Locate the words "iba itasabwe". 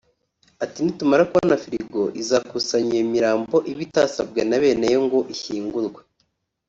3.71-4.41